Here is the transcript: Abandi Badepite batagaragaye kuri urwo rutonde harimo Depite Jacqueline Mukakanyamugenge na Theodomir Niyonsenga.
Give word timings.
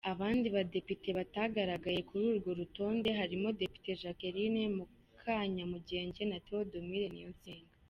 Abandi 0.11 0.47
Badepite 0.55 1.09
batagaragaye 1.19 1.99
kuri 2.09 2.23
urwo 2.31 2.51
rutonde 2.59 3.09
harimo 3.19 3.47
Depite 3.59 3.91
Jacqueline 4.01 4.61
Mukakanyamugenge 4.77 6.21
na 6.31 6.37
Theodomir 6.45 7.05
Niyonsenga. 7.13 7.73